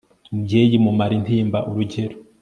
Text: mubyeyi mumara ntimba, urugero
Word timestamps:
mubyeyi 0.33 0.75
mumara 0.83 1.15
ntimba, 1.23 1.59
urugero 1.69 2.15